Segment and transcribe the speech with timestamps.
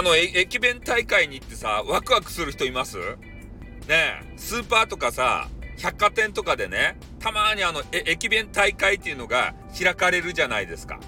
[0.00, 2.96] あの、駅弁大会に行ってさ、ワクワクする人います？
[2.96, 3.04] ね
[3.90, 11.00] え、スーパーとかさ、百貨店とかでね、たまにあの、駅弁大会っていうのが開かれるじゃないですか。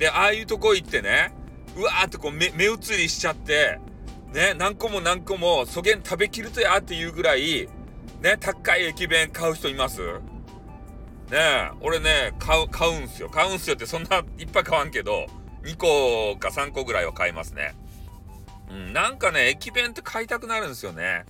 [0.00, 1.32] で、ああいうとこ行ってね、
[1.76, 3.78] うわーってこう目、目移りしちゃって、
[4.34, 7.68] ね、何個も何個も、そげん食べきるとやっていうぐらい、
[8.22, 10.00] ね、高い駅弁買う人います？
[10.00, 10.18] ね
[11.30, 13.28] え、俺ね、買う、買うんすよ。
[13.28, 15.26] 買うんすよってそんないっぱい買わんけど、
[15.62, 17.76] 2個か3個ぐらいは買いますね。
[18.70, 21.24] うん、なんかね、駅弁って買いたくなるんですよね。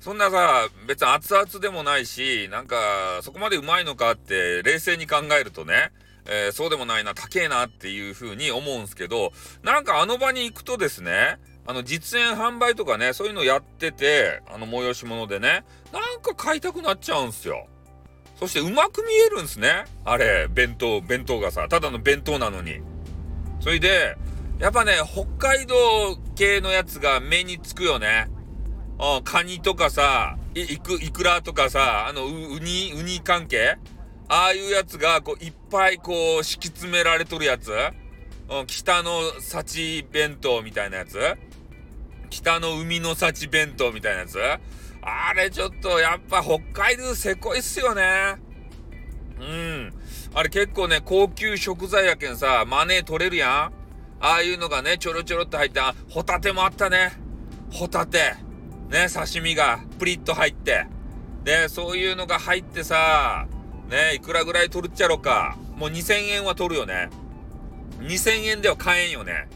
[0.00, 5.92] そんなさ、別に熱々でもないし、なんか、そこまでうまいのかって冷静に考えるとね、
[6.26, 17.66] えー、そうでもないな、高えなっていう風に思うんすけど、なんかあの場に行くとですね、あの、実演販売とかね、そういうのやってて、あの、催し物でね、なんか買いたくなっちゃうんすよ。
[18.38, 19.84] そしてうまく見えるんすね。
[20.04, 22.80] あれ、弁当、弁当がさ、ただの弁当なのに。
[23.60, 24.16] それで、
[24.64, 25.74] やっぱね、北海道
[26.36, 28.30] 系のやつが目につくよね。
[28.98, 33.76] うん、カニとかさ、い、いく、いくらとかさ、あの、う、ウニ、ウニ関係？
[34.26, 37.72] ああいうやつが、こう、いっぱいこう、敷き詰められとるやつ？
[37.72, 41.18] うん、北の幸弁当みたいなやつ？
[42.30, 44.38] 北の海の幸弁当みたいなやつ？
[45.02, 48.36] あれちょっとやっぱ北海道せこいっすよね。
[49.38, 49.92] うん。
[50.32, 53.83] あれ結構ね、高級食材やけんさ、マネー取れるやん
[54.24, 57.12] ああいうのがね、ちょろちょろっと入った、ホタテもあったね。
[57.70, 58.36] ホタテ。
[58.88, 60.86] ね、刺身がプリッと入って。
[61.44, 63.46] ね、そういうのが入ってさ、
[63.90, 65.58] ね、いくらぐらい取るっちゃろか。
[65.76, 67.10] もう2000円は取るよね。
[67.98, 69.46] 2000円では買えんよね。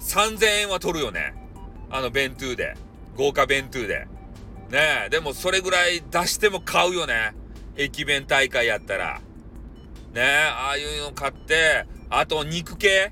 [0.00, 1.32] 3000円は取るよね。
[1.88, 2.76] あの弁当で。
[3.16, 4.06] 豪華弁当で。
[4.68, 7.32] ねえ、でもそれぐらい出しても買うよね。
[7.78, 9.22] 駅弁大会やったら。
[10.12, 10.20] ねえ、
[10.52, 13.10] ああいうの買って、あと肉系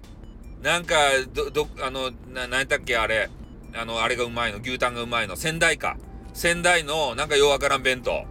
[0.67, 0.97] なんか、
[1.33, 3.31] ど、ど、あの、な、なんやったっけあれ。
[3.73, 4.59] あの、あれがうまいの。
[4.59, 5.37] 牛タンがうまいの。
[5.37, 5.97] 仙台か。
[6.35, 8.25] 仙台の、なんかようわからん弁当。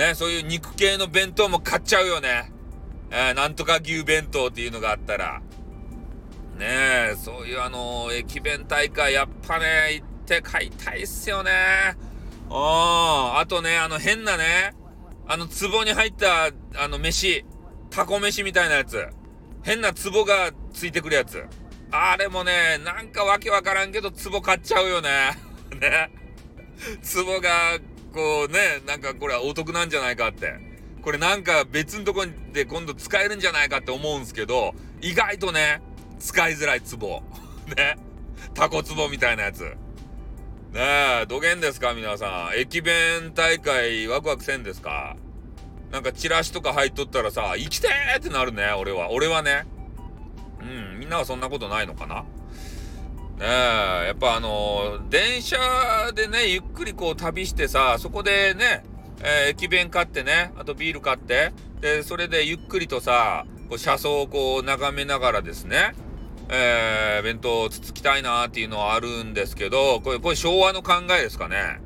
[0.00, 2.52] ね、そういう肉系の弁当も買っちゃうよね。
[3.10, 5.42] えー、なんとか牛弁当っていうのがあったら。
[6.56, 11.50] ねえ、そういうあのー、駅弁大会やっぱね、行って買いたいっすよね。
[12.50, 12.56] うん。
[12.56, 14.76] あとね、あの変なね、
[15.26, 17.44] あの壺に入った、あの飯、
[17.90, 19.08] タコ飯みたいなやつ。
[19.64, 21.42] 変な壺がついてくるやつ。
[21.96, 25.38] あれもね、なんかわけわからんけど壺買っちゃうよね。
[25.80, 26.10] ね。
[27.14, 27.78] 壺が、
[28.12, 30.54] こうね、なんかこれはお得なんじゃないかって。
[31.02, 35.82] これなんか別のとこで今度使えるんじゃないかって思うんすけど、意外とね、
[36.18, 37.22] 使いづらい壺。
[37.76, 37.96] ね。
[38.54, 39.60] タコ壺みたいなやつ。
[40.72, 42.58] ねえ、どげんですか皆さん。
[42.58, 45.14] 駅弁大会ワクワクせんですか？
[45.92, 49.12] なんかチラシとか入っとったらさ、生きてーってなるね、俺は。
[49.12, 49.64] 俺はね。
[50.64, 52.24] うん、みんなはそんなことないのかな？
[53.36, 55.58] ねえ、やっぱあのー、電車
[56.14, 58.84] でね、ゆっくりこう旅してさ、そこでね、
[59.20, 65.94] えー、駅弁買ってね、あとビール買って、で、それでゆっくりとさ、こう車窓をこう眺めながらですね、
[66.48, 71.80] えー、弁当をつつきたいなっていうのはあるんですけど、これ、これ昭和の考えですかね。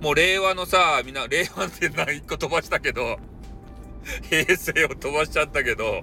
[0.00, 2.16] もう令和のさ、みんな、令和って何？
[2.16, 3.18] 一個飛ばしたけど、
[4.30, 6.02] 平成を飛ばしちゃったけど、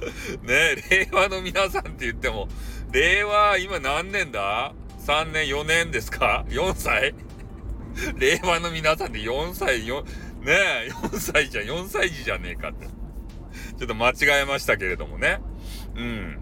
[0.42, 2.48] ね令和の皆さんって言っても、
[2.92, 4.74] 令和今何年だ
[5.06, 7.14] ?3 年、4年ですか ?4 歳？
[8.16, 10.08] 令和の皆さんって4歳、4、ね
[10.48, 12.86] え、4歳じゃ、4歳児じゃねえかって。
[12.86, 15.40] ちょっと間違えましたけれどもね。
[15.96, 16.38] うん。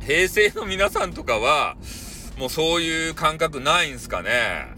[0.00, 1.76] 平成の皆さんとかは、
[2.36, 4.68] もうそういう感覚ないんすかね？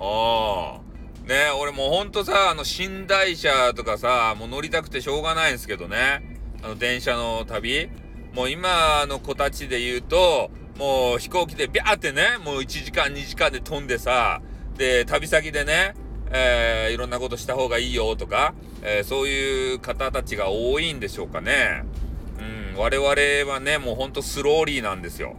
[0.00, 0.80] ああ。
[1.26, 6.35] ね俺もうほんとさ、あの、寝台車とかさ、もう乗りたくてしょうがないんすけどね。
[6.62, 7.90] あの、電車の旅。
[8.32, 14.42] もう今の子たちで言うと、もう飛行機でビャーってね、もう1時間2時間で飛んでさ、
[14.76, 15.94] で、旅先でね、
[16.30, 21.84] えー、いろんなことした方がいいよとか、えー、そういう方たちが多いんでしょうかね。
[22.72, 25.36] うん、我々はね、もうほんとスローリーなんですよ。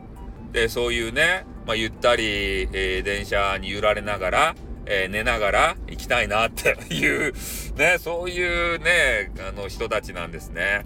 [0.52, 2.24] で、そういうね、まあ、ゆったり、
[2.72, 4.56] えー、電車に揺られながら、
[4.90, 7.34] えー、寝ながら行きたいなって いう、
[7.76, 10.86] ね、そういうね、あの人たちなんですね。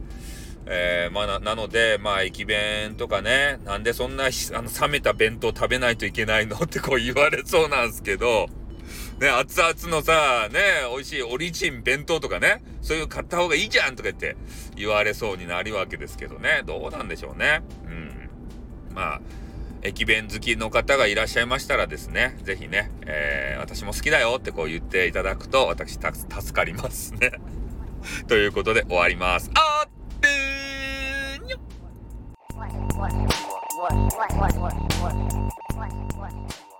[0.65, 8.48] えー、まあな、なので、まあ、駅弁とかね、なんでそんな、 あの、冷めた弁当食べないといけないのってこう 言われそうなんですけど、
[9.19, 10.59] ね、熱々のさ、ね、
[10.92, 14.36] 美味しいオリジン弁当とかね、そういう買った方がいいじゃんとか言って
[14.75, 17.62] 言われそうになるわけですけどね、どうなんでしょうね。
[17.86, 18.30] うん。
[18.95, 19.21] まあ、
[19.83, 26.12] 駅弁好きの方がいらっしゃいましたらですね、ぜひね、えー、私も好きだよってこう言っていただくと、私助
[26.54, 27.31] かりますね。
[28.28, 29.50] ということで終わります。
[29.54, 30.01] あー
[34.22, 34.75] what, what, what,
[36.18, 36.70] what,